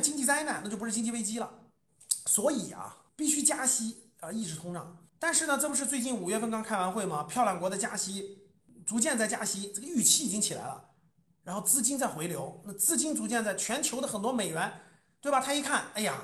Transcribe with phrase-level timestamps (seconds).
[0.00, 1.50] 经济灾难，那就不是经济危机了。
[2.26, 4.96] 所以啊，必须加息啊，抑制通胀。
[5.18, 7.24] 但是呢，这不是最近五月份刚开完会吗？
[7.24, 8.38] 漂亮国的加息
[8.86, 10.82] 逐渐在加息，这个预期已经起来了，
[11.44, 14.72] 然后资金在回流，那资金逐渐在全球的很多美元，
[15.20, 15.40] 对吧？
[15.40, 16.14] 他一看，哎呀，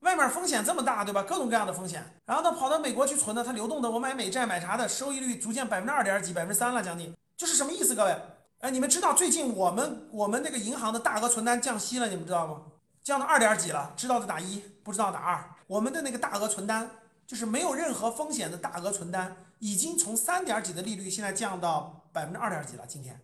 [0.00, 1.22] 外面风险这么大，对吧？
[1.22, 7.94] 各种各样的风险，然后他跑到美国去存的，他流动的，我买美债买啥的，收益率逐渐百分之二点几、百分之三了，将近，就是什么意思？
[7.94, 8.16] 各位，
[8.58, 12.62] 哎，你们知道最近我们我们那个银行的大额存单降息了，你们知道吗？
[13.02, 15.50] 降到二点几了，知道的打一，不知道打二。
[15.66, 16.88] 我们的那个大额存单，
[17.26, 22.86] 就是没有任何风险的大额存单，已经从三点几的利率，现在降到百分之二点几了。
[22.86, 23.20] 今天，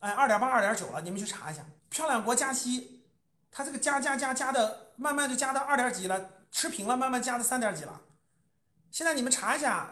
[0.00, 1.64] 哎，二点八、二点九了，你们去查一下。
[1.90, 3.04] 漂亮国加息，
[3.52, 8.00] 它这个加加加加的，慢慢就加到二点几了，持平了，慢慢加到三点几了。
[8.90, 9.90] 现在你们查一下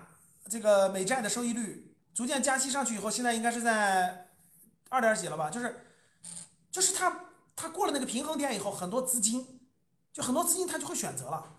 [0.49, 4.31] 这个美债的收益率，逐渐加息上去以后，现在应该是在
[4.89, 5.49] 二点几了吧？
[5.49, 5.87] 就是，
[6.73, 7.21] 就是它。
[7.57, 9.61] 它过了那个平衡点以后，很多资金，
[10.13, 11.57] 就很多资金它就会选择了，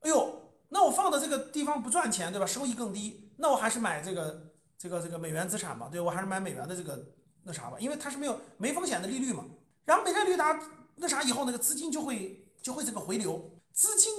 [0.00, 2.46] 哎呦，那我放的这个地方不赚钱，对吧？
[2.46, 7.06] 收益更低，那我还是买这个这个这个美元资产吧，对我还是买美元的这个
[7.42, 9.44] 那啥吧，因为它是没有没风险的利率嘛。
[9.86, 10.60] 然后美债利率达
[10.96, 14.12] 那啥以后，那个资金就会就会这个回流，资金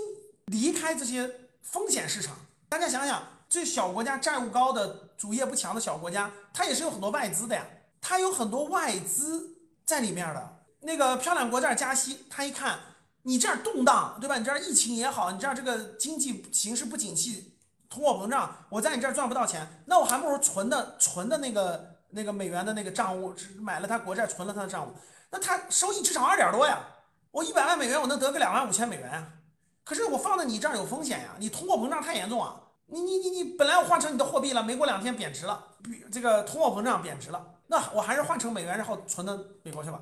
[0.48, 2.36] 离开这些风险市场。
[2.68, 7.64] 大家想想，这小国家债务高的主业不强的小国家，它也是有很多外资的呀，
[8.02, 10.55] 它有很多外资在里面的。
[10.86, 12.78] 那个漂亮国这加息，他一看
[13.24, 14.38] 你这儿动荡，对吧？
[14.38, 17.58] 你这儿疫情也好，你这儿这个经济形势不景气，
[17.90, 24.94] 通货膨胀，我在你这儿赚不到钱，那我还不如存的存的那个 那个美元的那个账户，买了他国债，存了他的账户，
[25.32, 26.80] 那他收益至少二点多呀。
[27.32, 29.28] 我一百万美元，我能得个两万五千美元啊。
[29.84, 32.62] 可是我放在你这儿有风险呀，你通货膨胀太严重啊。
[32.88, 35.62] 你你你你本来我换成你的货币了，没过两天贬值了，
[36.12, 40.00] 这个通货膨胀贬值了，那我还是换成美元，然后存到美国去吧。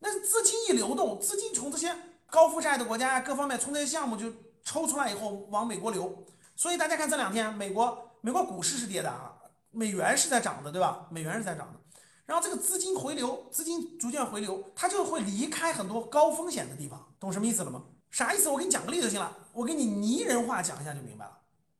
[0.00, 1.94] 那资金一流动，资金从这些
[2.26, 4.32] 高负债的国家呀，各方面从这些项目就
[4.64, 6.26] 抽出来以后往美国流，
[6.56, 9.32] 所以大家看这两天美国美国股市是跌的啊，
[9.70, 11.06] 美元是在涨的，对吧？
[11.10, 11.78] 美元是在涨的，
[12.26, 17.82] 然后这个资金回流，资金逐渐回流，它就会离开很多高风险的地方，懂什么意思了吗？
[18.10, 18.48] 啥意思？
[18.48, 21.32] 我给你讲个例子行了，我给你拟人化讲一下就明白了，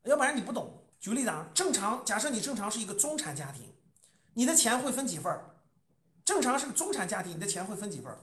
[0.05, 0.84] 要不然你不懂。
[1.00, 3.72] 举个例子啊，正常假设你正常是一个中产家庭，
[4.34, 5.56] 你的钱会分几份儿？
[6.31, 8.17] 正常是个中产家庭，你的钱会分几份？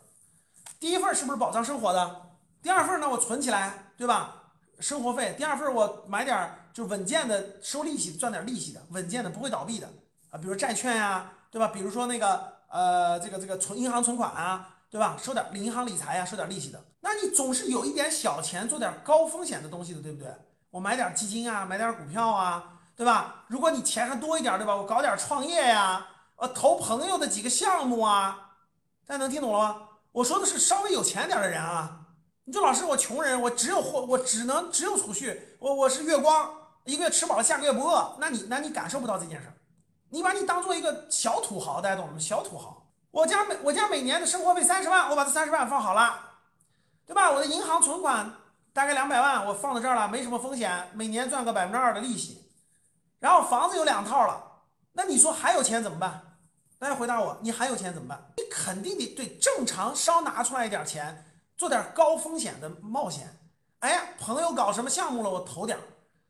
[0.80, 2.30] 第一份是不是保障生活的？
[2.64, 4.44] 第二份呢，我存起来，对吧？
[4.80, 5.36] 生活费。
[5.38, 9.90] 第二份我买点就稳健的，收利息赚点利息的，稳健的不会倒闭的
[10.32, 11.68] 啊，比如债券呀，对吧？
[11.68, 15.18] 比如说那个呃，这个这个存银行存款啊，对吧？
[15.22, 16.82] 收点银行理财呀，收点利息的。
[17.02, 20.34] 那你总是有一点小钱做点高风险的东西的，对不对？
[20.70, 23.44] 我买点基金啊，买点股票啊，对吧？
[23.50, 24.74] 如果你钱还多一点，对吧？
[24.74, 26.08] 我搞点创业呀。
[26.38, 28.54] 呃，投朋友的几个项目啊，
[29.06, 29.82] 大家能听懂了吗？
[30.12, 32.02] 我说的是稍微有钱点的人啊。
[32.44, 36.50] 你说老师，我穷人，我只有货，我只能只有储蓄，我我是月光，
[36.86, 38.16] 一个月吃饱了，下个月不饿。
[38.20, 39.54] 那你那你感受不到这件事儿。
[40.10, 42.20] 你把你当做一个小土豪，大家懂了吗？
[42.20, 46.20] 小土豪，我家每我家每年的生活费三十万，我把这三十万放好了，
[47.08, 47.32] 对吧？
[47.32, 48.32] 我的银行存款
[48.74, 52.44] 大概两百万，我放在这儿了，没什么风险，每年赚个百分之二的利息。
[53.20, 54.62] 然后房子有两套了，
[54.94, 56.27] 那你说还有钱怎么办？
[56.80, 58.34] 大家回答我，你还有钱怎么办？
[58.38, 61.26] 你肯定得对正常稍拿出来一点钱，
[61.58, 63.36] 做点高风险的冒险。
[63.80, 65.78] 哎呀，朋友搞什么项目了，我投点，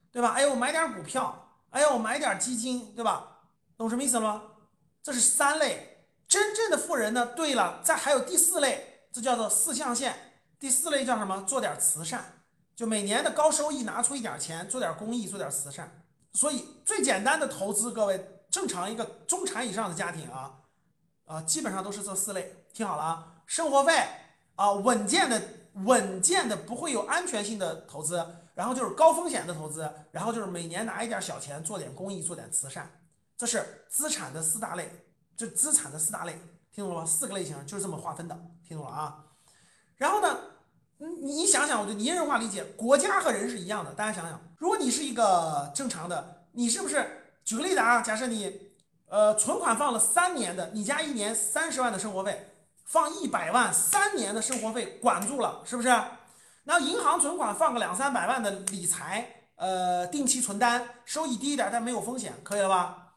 [0.09, 0.31] 对吧？
[0.31, 3.39] 哎呦，我买点股票，哎呦，我买点基金，对吧？
[3.77, 4.41] 懂什么意思了吗？
[5.03, 7.25] 这是三类真正的富人呢。
[7.25, 10.41] 对了，再还有第四类，这叫做四象限。
[10.59, 11.43] 第四类叫什么？
[11.43, 12.41] 做点慈善，
[12.73, 16.05] 就每年的高收益拿出一点钱，做点公益，做点慈善。
[16.33, 18.36] 所以最简单的投资，各位。
[18.57, 20.57] 正常一个中产以上的家庭啊，
[21.27, 23.95] 啊，基本上都是这四类，听好了啊，生活费
[24.55, 25.39] 啊，稳健的、
[25.85, 28.25] 稳健的不会有安全性的投资，
[28.55, 32.89] 然后就是高风险的投资，然后就是每年拿一点小钱做点公益、做点慈善，
[33.37, 36.41] 这是资产的四大类，这资产的四大类，
[36.71, 37.05] 听懂了吗？
[37.05, 38.35] 四个类型就是这么划分的，
[38.67, 39.23] 听懂了啊？
[39.97, 40.35] 然后呢，
[40.97, 47.23] 你你想想，我就拟人化理解，国家和人是一样的，大家想想，如果你是一个正常的，你是不是？
[47.47, 48.73] 举个例子啊，假设你，
[49.07, 52.53] 呃，存款放了三年的，你家一年三十万的生活费，
[52.83, 55.87] 放一百万，三年的生活费管住了，是不是？
[56.65, 63.13] 那银行存款放个两三百万的理财，呃，定期存单，收益低一点，但没有风险，可以了吧？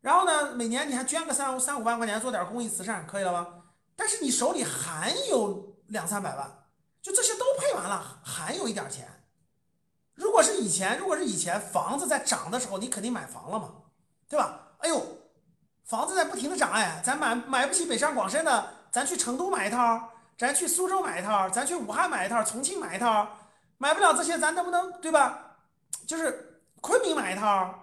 [0.00, 3.46] 然后呢，每年你还捐个三三五万块钱做点公益慈善，可以了吧？
[3.94, 6.64] 但是你手里还有两三百万，
[7.02, 9.06] 就这些都配完了，还有一点钱。
[10.14, 13.72] 如果是以前，如果是以前房子在涨的时候，你肯定买房了嘛，
[14.28, 14.60] 对吧？
[14.78, 15.04] 哎呦，
[15.84, 20.08] 房子在不停的涨，哎，咱买买不起北上广深的，咱去成都买一套，
[20.38, 23.28] 咱去苏州买一套，咱去武汉买一套，重庆买一套，
[23.78, 25.56] 买不了这些，咱能不能对吧？
[26.06, 27.74] 就是昆明买一套，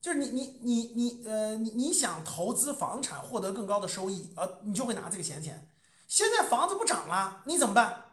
[0.00, 5.68] 就是你你你你呃你你想投资房产获得更高的收益，呃，你就会拿这个闲钱。
[6.06, 8.04] 现在房子不涨了，你怎么办？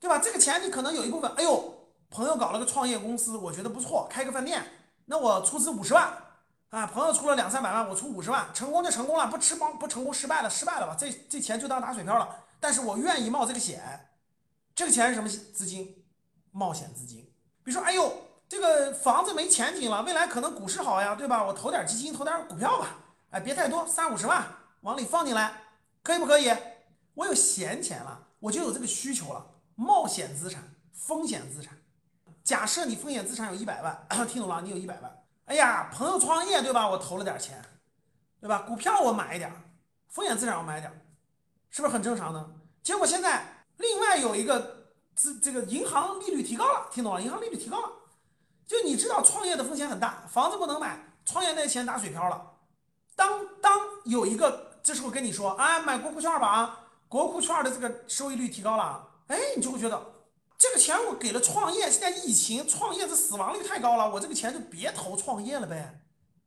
[0.00, 0.18] 对吧？
[0.18, 1.83] 这个钱你可能有一部分，哎呦，
[2.14, 4.64] 朋友搞了个创业公司，我觉得不错，开个饭店，
[5.06, 6.16] 那我出资五十万。
[6.70, 10.96] 啊，朋友出了两三百万，我出五十万，成功就成功了，不吃帮不成功，失败了，失败了吧？
[10.96, 12.36] 这这钱就当打水漂了。
[12.60, 14.08] 但是我愿意冒这个险，
[14.76, 16.04] 这个钱是什么资金？
[16.52, 17.18] 冒险资金。
[17.64, 18.12] 比如说，哎呦，
[18.48, 21.44] 这个房子没前景了，未来可能股市好呀，对吧？
[21.44, 22.96] 我投点基金，投点股票吧。
[23.30, 24.44] 哎，别太多，三五十万
[24.82, 25.52] 往里放进来，
[26.02, 26.52] 可以不可以？
[27.14, 29.44] 我有闲钱了，我就有这个需求了。
[29.74, 30.62] 冒险资产，
[30.92, 31.76] 风险资产。
[32.44, 34.60] 假设你风险资产有一百万， 听懂了？
[34.60, 35.24] 你有一百万。
[35.46, 36.86] 哎呀，朋友创业对吧？
[36.88, 37.62] 我投了点钱，
[38.38, 38.58] 对吧？
[38.60, 39.50] 股票我买一点，
[40.08, 40.92] 风险资产我买一点，
[41.70, 42.50] 是不是很正常呢？
[42.82, 47.22] 结果现在另外有一个资，这个银行利率提高了，听懂了？
[47.22, 47.90] 银行利率提高了，
[48.66, 52.52] 就你知道创业的风险很大，房子不能买，创业那钱打水漂了。
[53.16, 60.13] 当当有一个这时候跟你说啊，买国库券吧啊，国库券的这个收益率提高了，哎，你就会觉得。
[60.64, 66.00] 这个钱我给了创业，现在疫情，创业这死亡率太高了，我这个钱就别投创业了呗。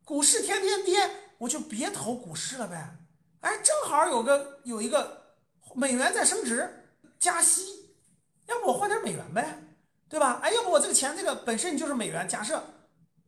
[0.03, 2.97] 股市天天跌，我就别投股市了呗。
[3.41, 5.35] 哎，正好有个有一个
[5.75, 7.91] 美元在升值，加息，
[8.47, 9.59] 要不我换点美元呗，
[10.09, 10.39] 对吧？
[10.41, 12.59] 哎，要不我这个钱这个本身你就是美元，假设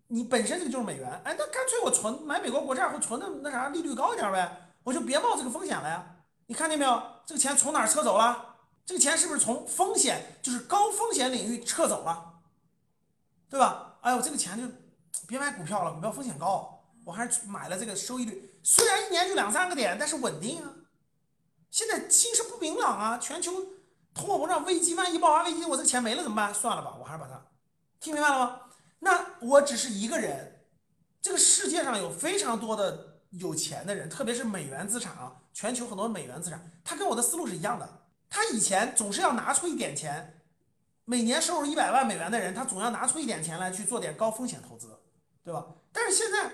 [0.08, 6.04] 你本身这个就是美元，哎，那干脆我存买美国国债或存的那啥利率高一点呗，我就别冒这个风险了呀。
[6.48, 7.00] 你看见没有？
[7.28, 8.49] 这个钱从哪儿撤走了？
[8.90, 12.40] 这个钱是不是从风险，就是高风险领域撤走了，
[13.48, 14.00] 对吧？
[14.02, 14.68] 哎呦，这个钱就
[15.28, 20.74] 别买股票了，股票风险高，我还是买了这个收益率，虽然一年就两三个点，但是稳定啊。
[21.70, 23.54] 现在形势不明朗啊，全球
[24.12, 26.52] 通货膨胀危机，万一爆发危机，我这个钱没了怎么办？
[26.52, 27.40] 算了吧，我还是把它
[28.00, 28.62] 听明白了吗？
[29.02, 30.66] 那我只是一个人，
[31.22, 37.99] 这个世界上有非常多的有钱的人，特别是美元资产啊，全球很多美元资产，他跟我的思路是一样的。
[38.30, 40.42] 他以前总是要拿出一点钱，
[41.06, 45.00] 每年收入一百万美元的人，他总要拿出一点钱来去做点高风险投资，
[45.44, 45.66] 对吧？
[45.92, 46.52] 但是现在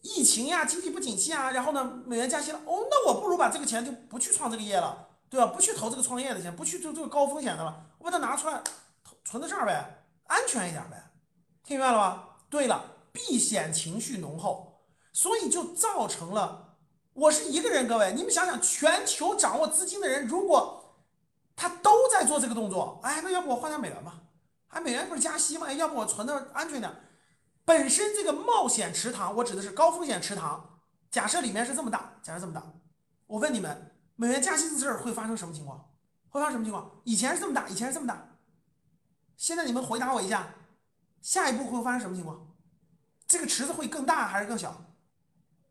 [0.00, 5.46] 疫情呀，经济不景气啊，然后呢，美元加息了，哦，那我不如把这个钱就不去创这个业了，对吧？
[5.46, 8.60] 不去投这个创业的钱，不去做这个高风险的了，我把它拿出来
[9.24, 11.12] 存在这儿呗，安全一点呗，
[11.62, 12.36] 听明白了吧？
[12.50, 14.82] 对了，避险情绪浓厚，
[15.12, 16.71] 所以就造成了。
[17.14, 20.96] 我是一个人，各位，你们想想，全球掌握资金的人，如果
[21.54, 24.22] 他都在做这个动作，哎，那要不我换点美元吧？
[24.68, 25.66] 哎，美元不是加息吗？
[25.68, 26.90] 哎，要不我存的安全点？
[27.64, 30.80] 本身这个冒险池塘，我指的是高风险池塘。
[31.10, 32.62] 假设里面是这么大，假设这么大，
[33.26, 35.90] 我问你们，美元加息的事儿会发生什么情况？
[36.30, 36.90] 会发生什么情况？
[37.04, 38.26] 以前是这么大，以前是这么大，
[39.36, 40.54] 现在你们回答我一下，
[41.20, 42.48] 下一步会发生什么情况？
[43.28, 44.82] 这个池子会更大还是更小？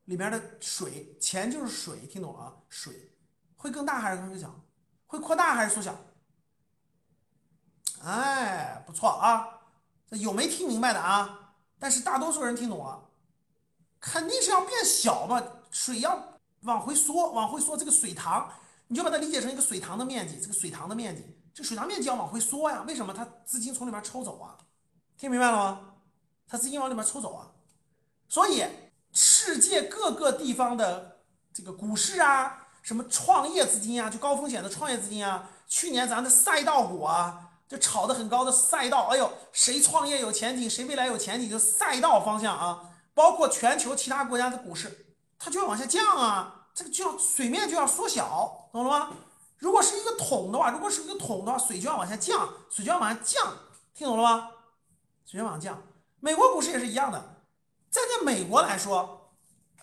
[0.05, 2.53] 里面的水，钱就是水，听懂了啊？
[2.69, 3.11] 水
[3.55, 4.53] 会更大还是更小？
[5.05, 5.95] 会扩大还是缩小？
[8.03, 9.47] 哎，不错啊，
[10.09, 11.53] 这有没听明白的啊？
[11.77, 13.09] 但是大多数人听懂了，
[13.99, 17.77] 肯定是要变小嘛，水要往回缩，往回缩。
[17.77, 18.51] 这个水塘，
[18.87, 22.83] 你就把它理解成一个水塘的面积，这个水塘的面积，这水塘面积要往回缩呀。
[22.87, 23.13] 为什么？
[23.13, 24.57] 它资金从里面抽走啊？
[25.15, 25.93] 听明白了吗？
[26.47, 27.51] 它资金往里面抽走啊，
[28.27, 28.65] 所以。
[29.13, 31.19] 世界各个地方的
[31.53, 49.11] 这个股市啊，什么创业资金啊，就高风险的创业资金啊，去年咱的赛道股啊，就炒得很高的赛道，哎呦，谁创业有前景，谁未来有前景，就赛道方向啊，包括全球其他国家的股市，它就要往下降啊，这个就要水面就要缩小，懂了吗？
[49.57, 53.53] 如果是一个桶的话，如果是一个桶的话，水就要往下降，水就要往下降，
[53.93, 54.49] 听懂了吗？
[55.25, 55.83] 水就往下降，
[56.19, 57.40] 美国股市也是一样的。
[57.91, 59.33] 站在美国来说，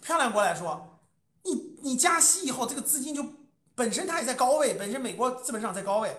[0.02, 0.98] 漂亮国来说，
[1.44, 3.24] 你你加息以后，这个资金就
[3.74, 6.16] 本身它也在高位，本身美国资本市场在高位，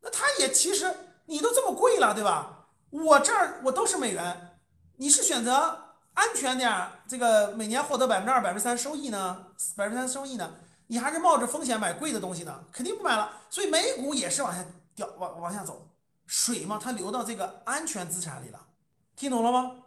[0.00, 0.94] 那它也其实
[1.26, 2.68] 你都这么贵了，对吧？
[2.90, 4.58] 我这儿我都是美元，
[4.96, 9.46] 你是选择安全点，这个每年获得百分之二、百分之三收益呢？
[9.74, 10.54] 百分之三收益呢？
[10.86, 12.64] 你还是冒着风险买贵的东西呢？
[12.70, 13.40] 肯定不买了。
[13.48, 15.88] 所以美股也是往下掉，往往下走，
[16.26, 18.60] 水嘛，它流到这个安全资产里了，
[19.16, 19.81] 听懂了吗？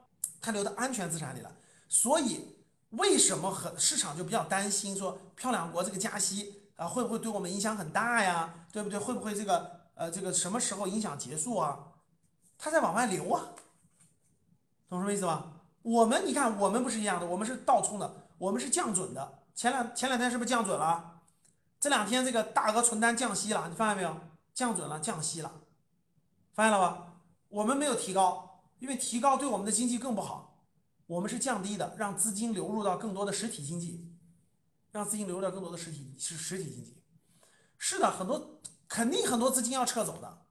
[0.45, 1.51] 它留到安全资产里了，
[1.89, 2.55] 所以
[2.91, 8.53] 为什么很市场就比较担心说漂亮国这个加息啊会不会对我们影响很大呀？
[8.71, 8.99] 对不对？
[8.99, 11.79] 会不会这个呃这个什么时候影响结束啊？
[12.59, 13.41] 它在往外流啊，
[14.87, 15.51] 懂什么意思吧？
[15.81, 19.39] 我们你看我们不是一样的，我们是倒冲的，我们是降准的。
[19.55, 21.21] 前两前两天是不是降准了？
[21.79, 24.15] 这两天这个大额存单降息了，你发现没有？
[24.53, 25.51] 降准了，降息了，
[26.53, 27.13] 发现了吧？
[27.49, 28.44] 我们没有提高，
[28.79, 30.63] 因为提高对我们的经济更不好。
[31.07, 34.11] 我们是降低的，让资金流入到更多的实体经济，
[34.91, 36.97] 让资金流入到更多的实体是实体经济。
[37.77, 40.45] 是的，很多肯定很多资金要撤走的，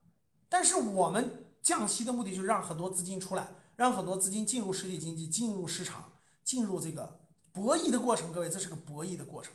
[0.49, 6.13] 但是我们降息的目的就是让很多资金出来，让很多资金进入实体经济，进入市场，
[6.45, 7.19] 进入这个
[7.51, 8.33] 博弈的过程。
[8.33, 9.53] 各位，这是个博弈的过程。